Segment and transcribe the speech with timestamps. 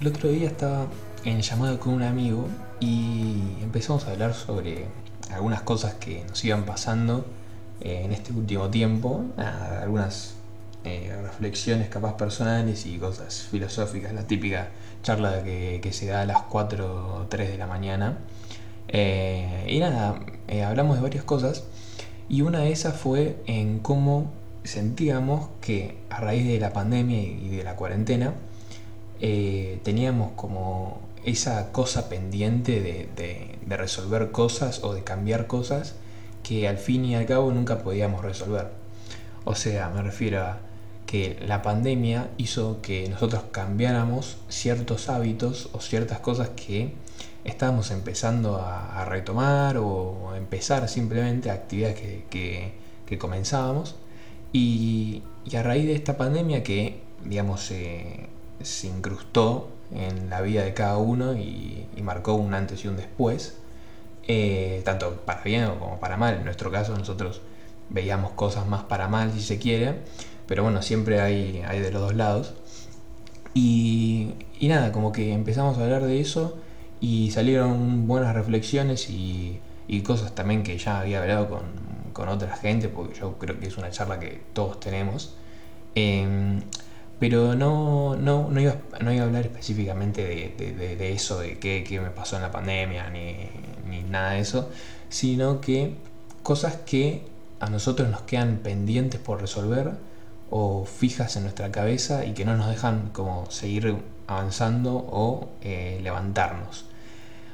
[0.00, 0.86] El otro día estaba
[1.24, 2.46] en llamada con un amigo
[2.78, 4.86] y empezamos a hablar sobre
[5.32, 7.24] algunas cosas que nos iban pasando
[7.80, 10.34] eh, en este último tiempo, algunas
[10.84, 14.68] eh, reflexiones capaz personales y cosas filosóficas, la típica
[15.02, 18.18] charla que, que se da a las 4 o 3 de la mañana.
[18.88, 21.64] Eh, y nada, eh, hablamos de varias cosas
[22.28, 24.30] y una de esas fue en cómo
[24.64, 28.34] sentíamos que a raíz de la pandemia y de la cuarentena
[29.20, 35.94] eh, teníamos como esa cosa pendiente de, de- de resolver cosas o de cambiar cosas
[36.42, 38.68] que al fin y al cabo nunca podíamos resolver.
[39.44, 40.58] O sea, me refiero a
[41.06, 46.92] que la pandemia hizo que nosotros cambiáramos ciertos hábitos o ciertas cosas que
[47.44, 53.96] estábamos empezando a, retomar o empezar simplemente actividades que, que- comenzábamos.
[54.52, 58.28] Y, y a raíz de esta pandemia que, digamos, se-
[58.88, 63.58] incrustó en la vida de cada uno y, marcó un antes y un después,
[64.28, 66.34] eh, tanto para bien como para mal.
[66.36, 67.42] En nuestro caso nosotros
[67.90, 69.96] veíamos cosas más para mal si se quiere,
[70.46, 72.54] pero bueno, siempre hay, hay de los dos lados.
[73.54, 76.56] Y nada, como que empezamos a hablar de eso
[77.02, 79.60] y salieron buenas reflexiones y,
[80.06, 81.62] cosas también que ya había hablado con,
[82.14, 85.34] con otra gente, porque yo creo que es una charla que todos tenemos.
[85.94, 86.62] Em,
[87.18, 91.84] pero no, no, no, iba, no iba a hablar específicamente de- de eso, de qué,
[91.86, 93.36] qué me pasó en la pandemia, ni,
[93.88, 94.70] ni nada de eso,
[95.10, 95.94] sino que
[96.42, 97.22] cosas que
[97.60, 99.92] a nosotros nos quedan pendientes por resolver
[100.50, 106.00] o fijas en nuestra cabeza y que no nos dejan como seguir avanzando o eh,
[106.02, 106.86] levantarnos.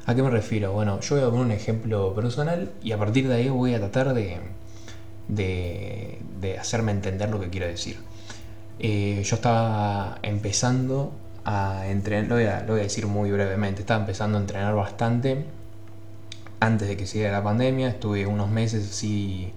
[0.08, 0.72] ¿A qué me refiero?
[0.72, 3.78] Bueno, yo voy a poner un ejemplo personal y a partir de ahí voy a
[3.78, 4.38] tratar de,
[5.28, 7.98] de, hacerme entender lo que quiero decir.
[8.78, 11.12] Eh, yo estaba empezando
[11.44, 15.44] a entrenar, lo voy a, decir muy brevemente, estaba empezando a entrenar bastante
[16.58, 19.52] antes de que se diera la pandemia, estuve unos meses así,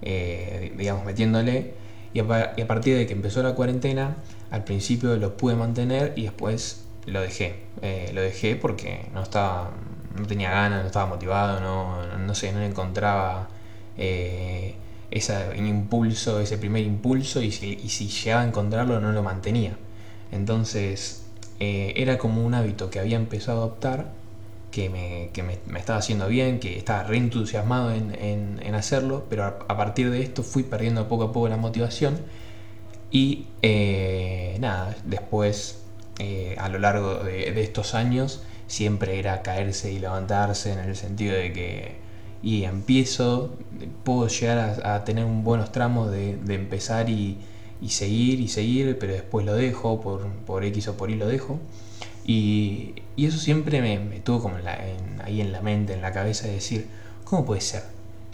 [0.00, 1.74] eh, digamos, metiéndole,
[2.14, 4.16] y a, pa- y a partir de que empezó la cuarentena,
[4.50, 7.54] al principio lo pude mantener y después lo dejé.
[7.82, 9.70] Eh, lo dejé porque no estaba,
[10.20, 13.48] no tenía ganas, no estaba motivado, no, no sé, no encontraba
[13.96, 14.74] eh,
[15.10, 17.76] ese impulso, ese primer impulso, y si,
[18.08, 19.76] llegaba a encontrarlo no lo mantenía.
[20.32, 21.22] Entonces,
[21.58, 24.06] eh, era como un hábito que había empezado a adoptar
[24.70, 29.26] que me, que me- me estaba haciendo bien, que estaba re entusiasmado en, en- hacerlo,
[29.28, 32.20] pero a, partir de esto fui perdiendo poco a poco la motivación
[33.10, 35.76] y eh, nada, después
[36.58, 41.52] a lo largo de estos años siempre era caerse y levantarse en el sentido de
[41.52, 41.96] que
[42.42, 43.50] y empiezo,
[44.04, 47.36] puedo llegar a, tener buenos tramos de, empezar y,
[47.88, 51.58] seguir y seguir, pero después lo dejo, por, por X o por Y lo dejo.
[52.24, 54.80] Y, eso siempre me, me tuvo como en la-
[55.24, 56.86] ahí en la mente, en la cabeza, de decir,
[57.24, 57.82] ¿cómo puede ser?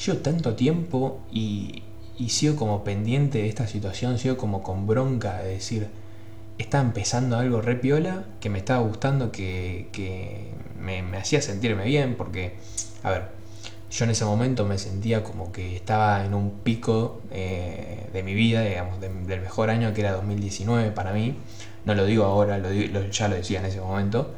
[0.05, 1.83] Llevo tanto tiempo y,
[2.19, 5.89] y sigo como pendiente de esta situación, sigo como con bronca de decir,
[6.59, 10.51] estaba empezando algo re piola, que me estaba gustando, que, que
[10.81, 12.55] me, hacía sentirme bien, porque,
[13.03, 13.25] a ver,
[13.91, 18.35] yo en ese momento me sentía como que estaba en un pico eh, de mi
[18.35, 21.37] vida, digamos, de- del mejor año que era 2019 para mí.
[21.85, 24.35] No lo digo ahora, lo- ya lo decía en ese momento.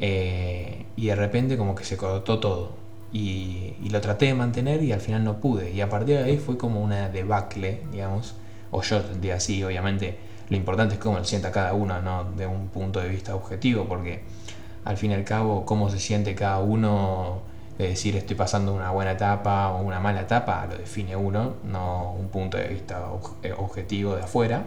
[0.00, 2.72] Eh, y de repente como que se cortó todo.
[3.12, 5.70] Y, y lo traté de mantener y al final no pude.
[5.72, 8.34] Y a partir de ahí fue como una debacle, digamos.
[8.70, 10.18] O yo sentía así, obviamente.
[10.48, 12.24] Lo importante es cómo lo sienta cada uno, ¿no?
[12.36, 14.22] De un punto de vista objetivo, porque
[14.84, 17.42] al fin y al cabo, cómo se siente cada uno,
[17.78, 22.12] de decir estoy pasando una buena etapa o una mala etapa, lo define uno, no
[22.12, 23.04] un punto de vista
[23.42, 24.64] eh, objetivo de afuera.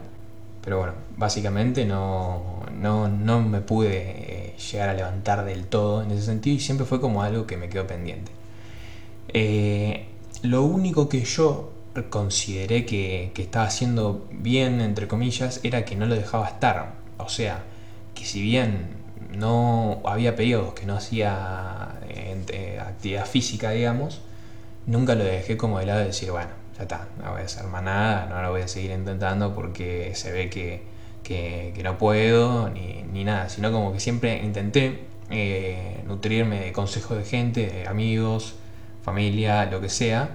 [0.62, 6.12] Pero bueno, básicamente no, no, no me pude eh, llegar a levantar del todo en
[6.12, 8.32] ese sentido y siempre fue como algo que me quedó pendiente.
[9.30, 10.06] Eh,
[10.44, 11.72] lo único que yo
[12.10, 16.94] consideré que, que estaba haciendo bien, entre comillas, era que no lo dejaba estar.
[17.18, 17.64] O sea,
[18.16, 18.88] que si bien
[19.36, 24.22] no había periodos que no hacía eh, eh, actividad física, digamos,
[24.86, 27.66] nunca lo dejé como de lado de decir, bueno, ya está, no voy a hacer
[27.68, 30.82] más nada, no lo voy a seguir intentando porque se ve que,
[31.24, 35.00] que- no puedo ni, ni nada, sino como que siempre intenté
[35.30, 38.56] eh, nutrirme de consejos de gente, de amigos,
[39.04, 40.30] familia, lo que sea,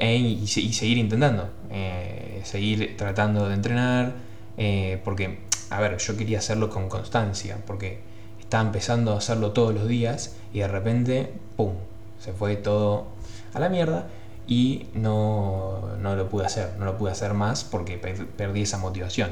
[0.00, 4.14] y seguir intentando, eh, seguir tratando de entrenar,
[4.56, 5.40] eh, porque,
[5.70, 8.00] a ver, yo quería hacerlo con constancia, porque
[8.40, 11.74] estaba empezando a hacerlo todos los días y de repente, ¡pum!
[12.18, 13.06] se fue todo
[13.54, 14.08] a la mierda
[14.46, 19.30] y no, no lo pude hacer, no lo pude hacer más porque perdí esa motivación.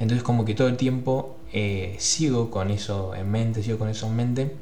[0.00, 4.06] Entonces como que todo el tiempo eh, sigo con eso en mente, sigo con eso
[4.06, 4.56] en mente.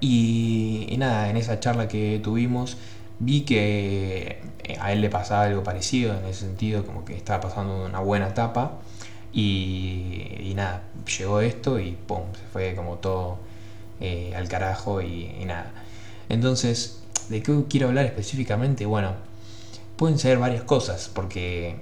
[0.00, 2.78] Y, nada, en esa charla que tuvimos
[3.20, 7.40] vi que eh, a él le pasaba algo parecido en ese sentido, como que estaba
[7.40, 8.72] pasando una buena etapa.
[9.32, 10.82] Y, nada,
[11.18, 13.38] llegó esto y pum, se fue como todo
[14.00, 15.70] eh, al carajo y, nada.
[16.28, 18.86] Entonces, ¿de qué quiero hablar específicamente?
[18.86, 19.14] Bueno,
[19.96, 21.76] pueden ser varias cosas, porque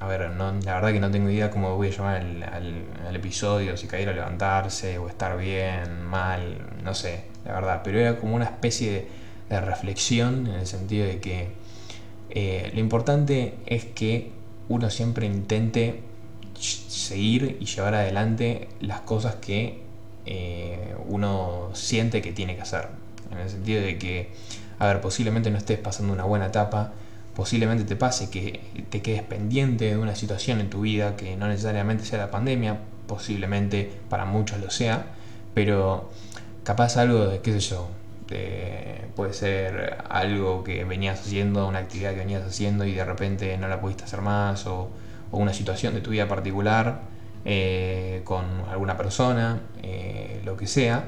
[0.00, 3.86] a ver, la verdad que no tengo idea cómo voy a llamar al, episodio, si
[3.86, 8.46] caer o levantarse, o estar bien, mal, no sé, la verdad, pero era como una
[8.46, 9.08] especie de,
[9.58, 11.48] reflexión en el sentido de que
[12.30, 14.30] eh, lo importante es que
[14.68, 16.02] uno siempre intente
[16.60, 19.80] seguir y llevar adelante las cosas que
[20.26, 22.88] eh, uno siente que tiene que hacer.
[23.32, 24.30] En el sentido de que,
[24.78, 26.92] a ver, posiblemente no estés pasando una buena etapa,
[27.34, 28.60] posiblemente te pase que
[28.90, 32.78] te quedes pendiente de una situación en tu vida que no necesariamente sea la pandemia,
[33.06, 35.06] posiblemente para muchos lo sea,
[35.54, 36.10] pero
[36.62, 37.88] capaz algo de, qué sé yo,
[39.16, 43.68] puede ser algo que venías haciendo, una actividad que venías haciendo y de repente no
[43.68, 44.88] la pudiste hacer más, o,
[45.32, 47.02] una situación de tu vida particular
[47.44, 51.04] eh, con alguna persona, eh, lo que sea,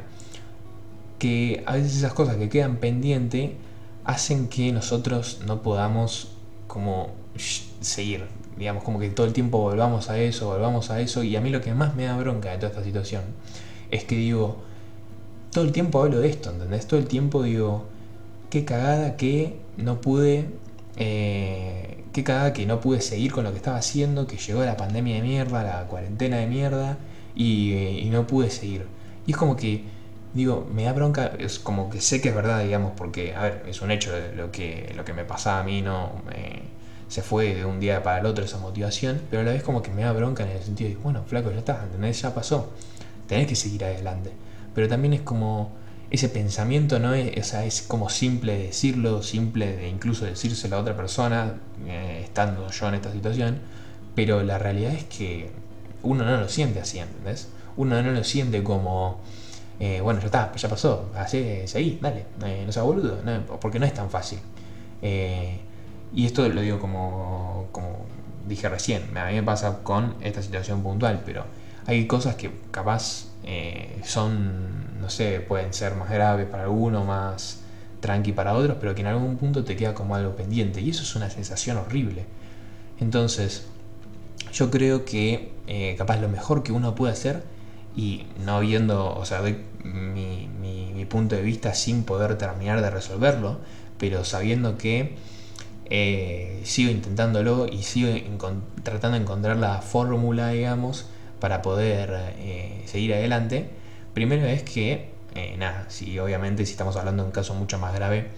[1.19, 3.51] que a veces esas cosas que quedan pendientes
[4.05, 6.37] hacen que nosotros no podamos
[6.67, 7.11] como
[7.81, 8.27] seguir,
[8.57, 11.51] digamos, como que todo el tiempo volvamos a eso, volvamos a eso, y a mí
[11.51, 13.23] lo que más me da bronca de toda esta situación
[13.91, 14.63] es que digo,
[15.53, 16.87] todo el tiempo hablo de esto, ¿entendés?
[16.87, 17.87] Todo el tiempo digo,
[18.51, 20.47] qué cagada que no pude,
[20.97, 24.77] eh, qué cagada que no pude seguir con lo que estaba haciendo, que llegó la
[24.77, 26.99] pandemia de mierda, la cuarentena de mierda,
[27.35, 28.87] y, no pude seguir.
[29.27, 29.85] Y es como que
[30.35, 33.65] digo, me da bronca, es como que sé que es verdad, digamos, porque, a ver,
[33.69, 36.13] es un hecho lo que, lo que me pasaba a mí, no
[37.09, 39.83] se fue de un día para el otro esa motivación, pero a la vez como
[39.83, 42.23] que me da bronca en el sentido de, bueno, flaco, ya está, ¿entendés?
[42.23, 42.71] Ya pasó,
[43.29, 44.33] tenés que seguir adelante.
[44.75, 45.73] Pero también es como,
[46.11, 50.81] ese pensamiento no es, o sea, es como simple decirlo, simple de incluso decírselo a
[50.81, 51.55] otra persona,
[51.87, 53.59] eh, estando yo en esta situación,
[54.15, 55.51] pero la realidad es que
[56.03, 57.49] uno no lo siente así, ¿entendés?
[57.77, 59.21] Uno no lo siente como
[59.85, 63.19] eh, bueno, ya está, ya pasó, así, seguí, dale, eh, no sea boludo,
[63.61, 64.39] porque no es tan fácil.
[65.03, 65.59] Eh,
[66.15, 68.07] y esto lo digo como, como
[68.47, 71.45] dije recién, a mí me pasa con esta situación puntual, pero
[71.87, 73.27] hay cosas que capaz
[74.05, 77.61] son, no sé, pueden ser más graves para algunos, más
[78.01, 81.03] tranqui para otros, pero que en algún punto te queda como algo pendiente, y eso
[81.03, 82.25] es una sensación horrible.
[83.01, 83.65] Entonces,
[84.53, 85.53] yo creo que
[85.97, 87.43] capaz lo mejor que uno puede hacer
[87.97, 92.89] y no viendo, o sea, doy mi, mi, punto de vista sin poder terminar de
[92.89, 93.59] resolverlo,
[93.99, 95.15] pero sabiendo que
[95.91, 98.09] eh, sigo intentándolo y sigo
[98.83, 101.07] tratando de encontrar la fórmula, digamos,
[101.43, 103.69] para poder eh, seguir adelante.
[104.15, 107.93] Primero es que, eh, nada, si obviamente si estamos hablando de un caso mucho más
[107.93, 108.29] grave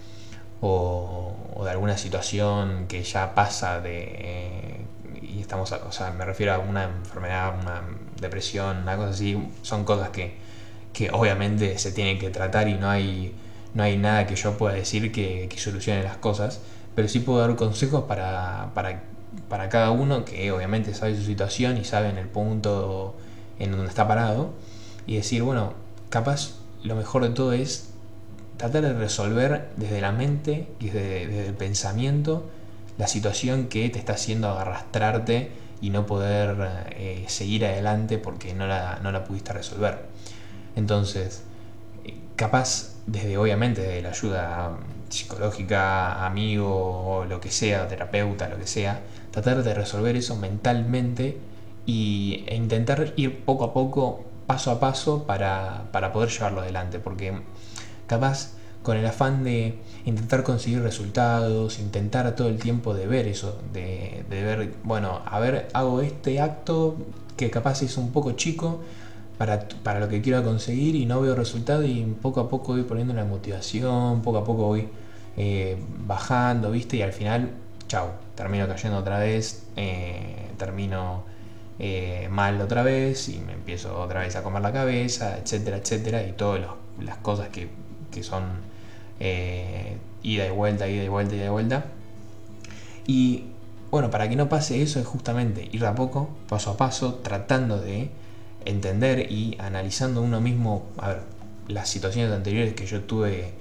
[0.59, 4.87] o, de alguna situación que ya pasa de
[5.21, 7.83] y estamos, o sea, me refiero a una enfermedad, una
[8.19, 10.33] depresión, una cosa así, son cosas que,
[10.91, 13.35] que obviamente se tienen que tratar y no hay,
[13.75, 16.59] no hay nada que yo pueda decir que, que solucione las cosas,
[16.95, 19.03] pero sí puedo dar consejos para, para,
[19.49, 23.15] para cada uno que obviamente sabe su situación y sabe en el punto
[23.59, 24.53] en donde está parado
[25.07, 25.73] y decir, bueno,
[26.09, 27.89] capaz lo mejor de todo es
[28.57, 32.49] tratar de resolver desde la mente y desde, el pensamiento
[32.97, 35.51] la situación que te está haciendo arrastrarte
[35.81, 40.05] y no poder eh, seguir adelante porque no la, no la pudiste resolver.
[40.75, 41.43] Entonces,
[42.35, 44.77] capaz desde obviamente de la ayuda
[45.09, 49.01] psicológica, amigo lo que sea, terapeuta, lo que sea,
[49.35, 51.37] tratar de resolver eso mentalmente
[51.85, 56.99] y, e intentar ir poco a poco, paso a paso para, para poder llevarlo adelante,
[56.99, 57.41] porque
[58.07, 63.59] capaz con el afán de intentar conseguir resultados, intentar todo el tiempo de ver eso,
[63.73, 66.95] de, ver, bueno, a ver, hago este acto
[67.35, 68.79] que capaz es un poco chico
[69.37, 72.83] para, para lo que quiero conseguir y no veo resultado y poco a poco voy
[72.83, 74.87] poniendo la motivación, poco a poco voy
[75.35, 75.77] eh,
[76.07, 76.95] bajando, ¿viste?
[76.95, 77.49] Y al final,
[77.87, 81.23] chau, termino cayendo otra vez, eh, termino
[81.79, 86.23] eh, mal otra vez y me empiezo otra vez a comer la cabeza, etcétera, etcétera,
[86.23, 86.61] y todas
[87.01, 87.69] las cosas que,
[88.11, 88.43] que son
[89.19, 91.85] eh, ida y vuelta, ida y vuelta, ida y vuelta.
[93.07, 93.45] Y
[93.91, 97.79] bueno, para que no pase eso es justamente ir a poco, paso a paso, tratando
[97.79, 98.09] de
[98.65, 101.19] entender y analizando uno mismo, a ver,
[101.67, 103.53] las situaciones anteriores que yo tuve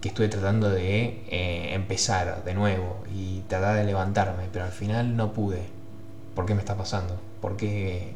[0.00, 5.16] que estuve tratando de eh, empezar de nuevo y tratar de levantarme, pero al final
[5.16, 5.62] no pude.
[6.34, 7.18] ¿Por qué me está pasando?
[7.40, 8.12] ¿Por qué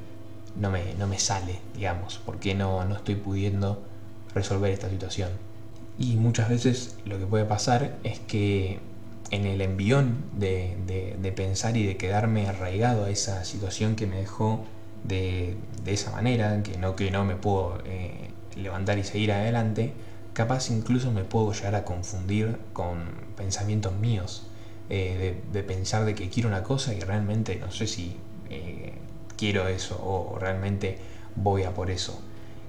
[0.56, 2.18] no me, no me sale, digamos?
[2.18, 3.82] ¿Por qué no, no estoy pudiendo
[4.34, 5.30] resolver esta situación?
[5.98, 8.78] Y muchas veces lo que puede pasar es que
[9.30, 14.16] en el envión de, de, pensar y de quedarme arraigado a esa situación que me
[14.16, 14.64] dejó
[15.04, 19.94] de, de esa manera, que no, que no me puedo eh, levantar y seguir adelante,
[20.32, 23.04] capaz incluso me puedo llegar a confundir con
[23.36, 24.46] pensamientos míos,
[24.88, 28.16] eh, de, pensar de que quiero una cosa y realmente no sé si
[28.50, 28.92] eh,
[29.36, 30.98] quiero eso o realmente
[31.36, 32.20] voy a por eso.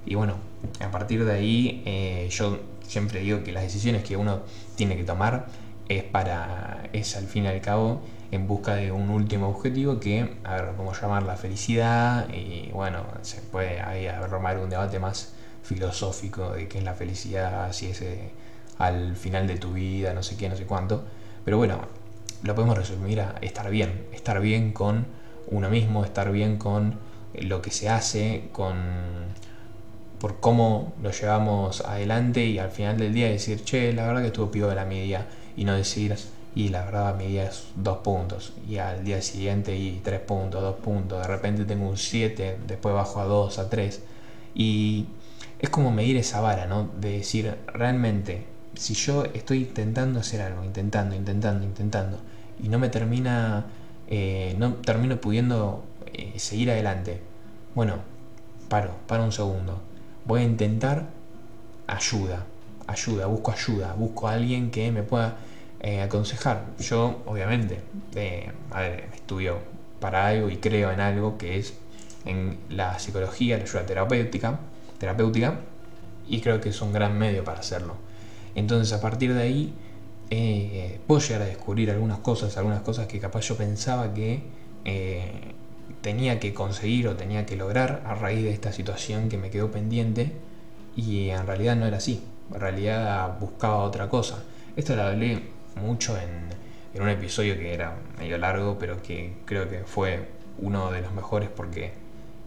[0.06, 0.36] Y bueno,
[0.80, 4.42] a partir de ahí eh, yo siempre digo que las decisiones que uno
[4.76, 5.48] tiene que tomar
[5.90, 8.02] es para, es al fin y al cabo
[8.32, 13.06] en busca de un último objetivo que, a ver, podemos llamar la felicidad y bueno,
[13.22, 18.02] se puede ahí armar un debate más filosófico de qué es la felicidad, si es
[18.02, 18.30] eh,
[18.78, 21.04] al final de tu vida, no sé qué, no sé cuánto.
[21.46, 21.80] Pero bueno,
[22.44, 25.06] lo podemos resumir a estar bien, estar bien con
[25.48, 26.96] uno mismo, estar bien con
[27.34, 28.76] lo que se hace, con
[30.20, 34.28] por cómo lo llevamos adelante y al final del día decir, che, la verdad que
[34.28, 35.28] estuvo pido de la media
[35.58, 36.16] y no decir,
[36.56, 40.62] y la verdad mi día es dos puntos y al día siguiente y tres puntos,
[40.62, 44.02] dos puntos, de repente tengo un 7, después bajo a 2, a 3
[44.56, 45.08] y
[45.64, 46.90] es como medir esa vara, ¿no?
[47.00, 48.44] De decir, realmente,
[48.76, 52.20] si yo estoy intentando hacer algo, intentando, intentando, intentando,
[52.62, 53.66] y no me termina,
[54.10, 57.22] eh, no termino pudiendo eh, seguir adelante,
[57.76, 57.96] bueno,
[58.68, 59.82] paro, paro un segundo.
[60.26, 61.06] Voy a intentar
[61.88, 62.46] ayuda,
[62.86, 65.38] ayuda, busco ayuda, busco a alguien que me pueda
[65.80, 66.66] eh, aconsejar.
[66.80, 67.80] Yo, obviamente,
[68.70, 69.60] a ver, estudio
[70.02, 71.74] para algo y creo en algo que es
[72.26, 74.60] en la psicología, la ayuda terapéutica,
[75.04, 75.60] terapéutica
[76.30, 77.96] y creo que es un gran medio para hacerlo.
[78.56, 79.74] Entonces a partir de ahí
[80.30, 84.44] eh, puedo llegar a descubrir algunas cosas, algunas cosas que capaz yo pensaba que
[84.86, 85.54] eh,
[86.02, 89.72] tenía que conseguir o tenía que lograr a raíz de esta situación que me quedó
[89.72, 90.32] pendiente
[90.96, 94.42] y en realidad no era así, en realidad buscaba otra cosa.
[94.78, 95.42] Esto lo hablé
[95.76, 96.48] mucho en,
[96.94, 100.30] en un episodio que era medio largo, pero que creo que fue
[100.60, 102.03] uno de los mejores porque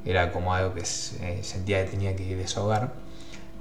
[0.07, 2.93] era como algo que sentía que tenía que desahogar,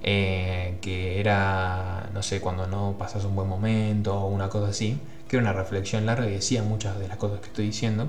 [0.03, 4.99] eh, que era, no sé, cuando no pasas un buen momento o una cosa así,
[5.27, 8.07] que era una reflexión larga y decía muchas de las cosas que estoy diciendo,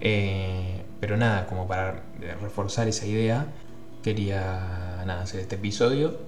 [0.00, 2.02] eh, pero nada, como para
[2.42, 3.46] reforzar esa idea,
[4.02, 6.18] quería nada, hacer este episodio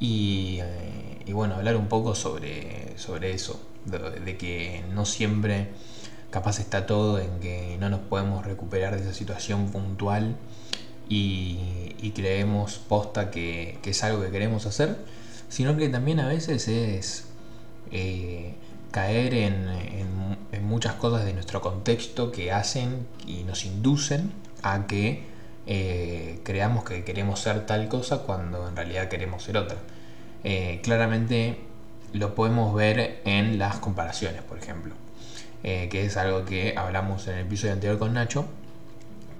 [0.00, 5.68] y, eh, bueno, hablar un poco sobre, sobre eso, de que no siempre
[6.30, 10.36] capaz está todo en que no nos podemos recuperar de esa situación puntual
[11.14, 14.96] y, creemos posta que, es algo que queremos hacer,
[15.48, 17.26] sino que también a veces es
[17.90, 18.54] eh,
[18.90, 19.92] caer en,
[20.62, 25.24] muchas cosas de nuestro contexto que hacen y nos inducen a que
[25.66, 29.76] eh, creamos que queremos ser tal cosa cuando en realidad queremos ser otra.
[30.44, 31.58] Eh, claramente
[32.14, 34.94] lo podemos ver en las comparaciones, por ejemplo,
[35.62, 38.46] que es algo que hablamos en el episodio anterior con Nacho,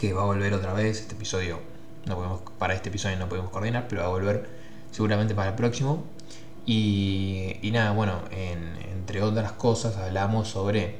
[0.02, 0.99] que va a volver otra vez.
[0.99, 1.61] Este episodio,
[2.06, 4.49] no podemos, para este episodio no podemos coordinar, pero va a volver
[4.90, 6.02] seguramente para el próximo.
[6.66, 10.97] Y, nada, bueno, entre otras cosas hablamos sobre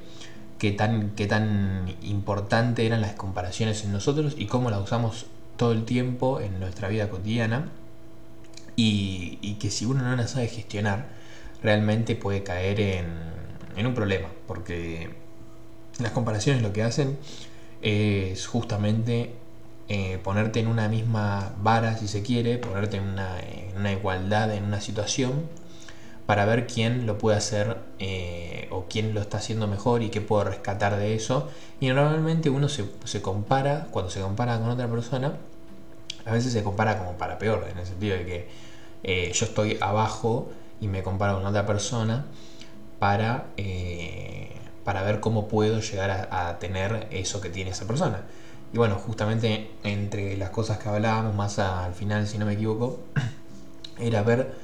[0.61, 5.73] qué tan, qué tan importante eran las comparaciones en nosotros y cómo las usamos todo
[5.73, 7.71] el tiempo en nuestra vida cotidiana.
[8.77, 11.09] Y, que si uno no las sabe gestionar,
[11.61, 15.11] realmente puede caer en un problema, porque
[15.99, 17.19] las comparaciones lo que hacen
[17.83, 19.35] es justamente
[19.89, 24.81] eh, ponerte en una misma vara, si se quiere, ponerte en una, igualdad, en una
[24.81, 25.49] situación,
[26.25, 30.21] para ver quién lo puede hacer eh, o quién lo está haciendo mejor y qué
[30.21, 31.51] puedo rescatar de eso.
[31.81, 32.87] Y normalmente uno se,
[33.21, 35.37] compara, cuando se compara con otra persona,
[36.25, 38.49] a veces se compara como para peor, en el sentido de que
[39.03, 42.25] eh, yo estoy abajo y me comparo con otra persona
[43.01, 43.47] para
[44.85, 48.23] para ver cómo puedo llegar a, tener eso que tiene esa persona.
[48.73, 53.01] Y bueno, justamente entre las cosas que hablábamos más al final, si no me equivoco,
[53.99, 54.55] era ver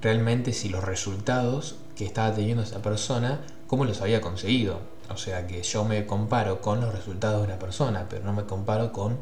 [0.00, 4.80] realmente si los resultados que estaba teniendo esa persona, cómo los había conseguido.
[5.10, 8.44] O sea que yo me comparo con los resultados de una persona, pero no me
[8.44, 9.18] comparo con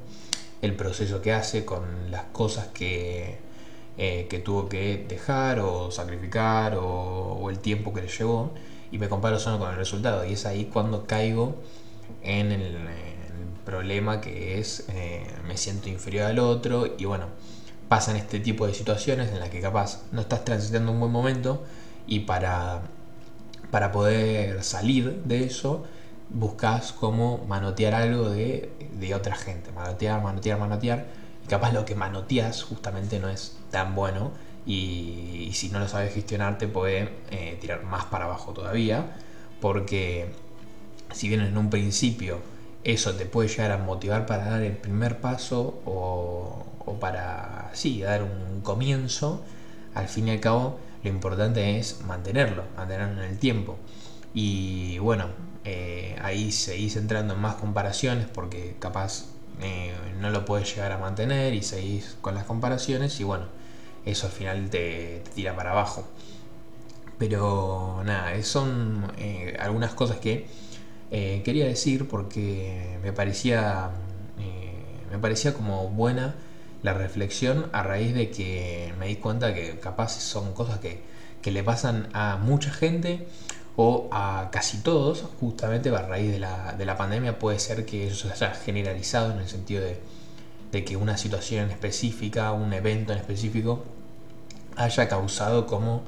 [0.62, 3.38] el proceso que hace, con las cosas que,
[3.96, 8.52] eh, que tuvo que dejar o sacrificar o, o el tiempo que le llevó
[8.90, 10.24] y me comparo solo con el resultado.
[10.24, 11.56] Y es ahí cuando caigo
[12.22, 12.76] en el,
[13.64, 17.26] problema que es eh, me siento inferior al otro y bueno,
[17.88, 21.64] pasan este tipo de situaciones en las que capaz no estás transitando un buen momento
[22.06, 22.82] y para,
[23.72, 25.84] para poder salir de eso
[26.30, 31.06] buscas como manotear algo de, de otra gente, manotear, manotear, manotear,
[31.44, 34.32] y capaz lo que manoteas justamente no es tan bueno
[34.66, 39.16] y, si no lo sabes gestionar te puede eh, tirar más para abajo todavía,
[39.60, 40.26] porque
[41.12, 42.40] si bien en un principio
[42.84, 46.66] eso te puede llegar a motivar para dar el primer paso o,
[47.00, 49.42] para, sí, dar un comienzo,
[49.94, 53.76] al fin y al cabo lo importante es mantenerlo, mantenerlo en el tiempo.
[54.34, 55.26] Y bueno,
[55.64, 59.26] eh, ahí seguís entrando en más comparaciones porque capaz
[59.60, 63.46] eh, no lo puedes llegar a mantener y seguís con las comparaciones y bueno,
[64.06, 66.04] eso al final te, tira para abajo.
[67.18, 70.46] Pero nada, son eh, algunas cosas que
[71.10, 73.90] eh, quería decir porque me parecía,
[74.38, 74.72] eh,
[75.10, 76.34] me parecía como buena
[76.82, 81.62] la reflexión a raíz de que me di cuenta que capaz son cosas que, le
[81.62, 83.28] pasan a mucha gente
[83.76, 88.08] o a casi todos, justamente a raíz de la, de la pandemia puede ser que
[88.08, 90.00] eso se haya generalizado en el sentido de,
[90.72, 93.84] de que una situación específica, un evento en específico,
[94.76, 96.02] haya causado como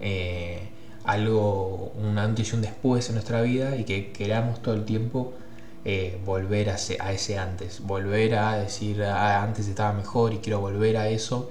[0.00, 0.68] eh,
[1.04, 5.32] algo, un antes y un después en nuestra vida y que queramos todo el tiempo
[5.84, 10.96] eh, volver a ese, antes, volver a decir, ah, antes estaba mejor y quiero volver
[10.98, 11.50] a eso.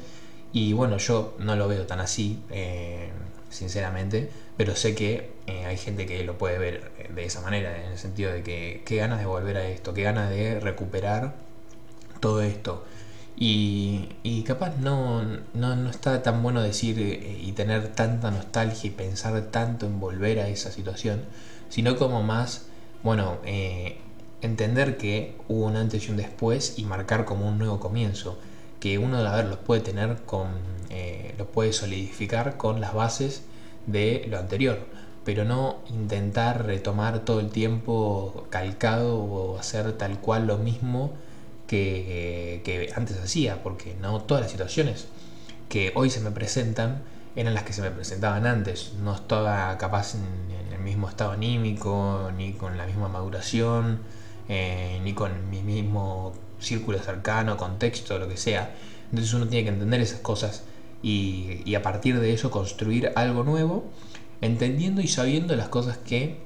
[0.54, 3.10] Y bueno, yo no lo veo tan así, eh,
[3.50, 5.32] sinceramente, pero sé que
[5.66, 8.98] hay gente que lo puede ver de esa manera, en el sentido de que qué
[8.98, 11.34] ganas de volver a esto, qué ganas de recuperar
[12.20, 12.84] todo esto.
[13.41, 19.41] Y, capaz no, no, está tan bueno decir eh, y tener tanta nostalgia y pensar
[19.43, 21.22] tanto en volver a esa situación,
[21.69, 22.65] sino como más,
[23.01, 23.98] bueno, eh,
[24.41, 28.38] entender que hubo un antes y un después y marcar como un nuevo comienzo,
[28.81, 30.50] que uno a ver los puede tener con,
[30.89, 33.43] eh, los puede solidificar con las bases
[33.86, 34.86] de lo anterior,
[35.24, 41.14] pero no intentar retomar todo el tiempo calcado o hacer tal cual lo mismo
[41.70, 45.08] que, antes hacía, porque no todas las situaciones
[45.70, 47.03] que hoy se me presentan
[47.36, 48.94] eran las que se me presentaban antes.
[49.03, 54.00] No estaba capaz en, el mismo estado anímico, ni con la misma maduración,
[54.48, 58.74] eh, ni con mi mismo círculo cercano, contexto, lo que sea.
[59.12, 60.64] Entonces uno tiene que entender esas cosas
[61.03, 63.86] y, a partir de eso construir algo nuevo,
[64.42, 66.40] entendiendo y sabiendo las cosas que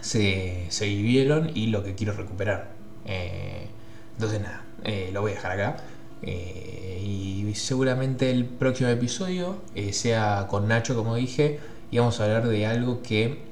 [0.00, 2.70] se, vivieron y lo que quiero recuperar.
[3.04, 3.68] Eh,
[4.16, 5.76] entonces nada, eh, lo voy a dejar acá.
[6.22, 12.24] Eh, y seguramente el próximo episodio eh, sea con Nacho, como dije, y vamos a
[12.24, 13.44] hablar de algo que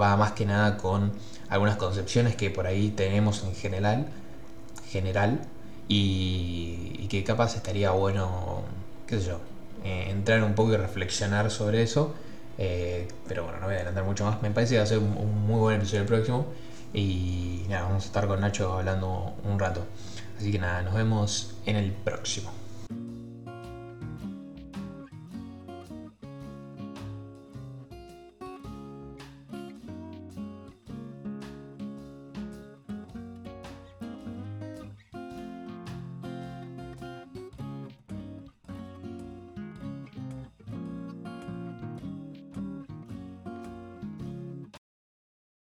[0.00, 1.12] va más que nada con
[1.50, 4.06] algunas concepciones que por ahí tenemos en general,
[4.88, 5.40] general
[5.86, 8.62] y, que capaz estaría bueno,
[9.06, 9.40] qué sé yo,
[9.84, 12.14] entrar un poco y reflexionar sobre eso.
[12.56, 14.40] pero bueno, no voy a adelantar mucho más.
[14.42, 16.46] Me parece que va a ser un muy buen episodio el próximo.
[16.92, 19.84] Y nada, vamos a estar con Nacho hablando un rato.
[20.36, 22.50] Así que nada, nos vemos en el próximo.